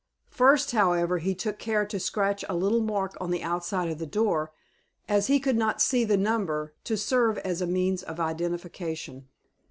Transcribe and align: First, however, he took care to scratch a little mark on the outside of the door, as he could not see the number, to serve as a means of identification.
First, 0.31 0.71
however, 0.71 1.19
he 1.19 1.35
took 1.35 1.59
care 1.59 1.85
to 1.85 1.99
scratch 1.99 2.43
a 2.49 2.55
little 2.55 2.81
mark 2.81 3.15
on 3.21 3.29
the 3.29 3.43
outside 3.43 3.87
of 3.87 3.99
the 3.99 4.07
door, 4.07 4.51
as 5.07 5.27
he 5.27 5.39
could 5.39 5.55
not 5.57 5.79
see 5.79 6.03
the 6.03 6.17
number, 6.17 6.73
to 6.85 6.97
serve 6.97 7.37
as 7.37 7.61
a 7.61 7.67
means 7.67 8.01
of 8.01 8.19
identification. 8.19 9.27